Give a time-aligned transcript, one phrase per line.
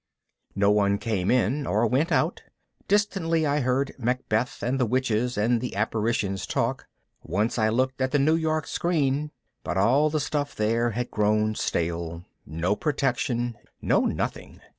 [0.55, 2.41] No one came in or went out.
[2.87, 6.87] Distantly I heard Macbeth and the witches and the apparitions talk.
[7.21, 9.29] Once I looked at the New York Screen,
[9.63, 12.25] but all the stuff there had grown stale.
[12.47, 14.61] No protection, no nothing.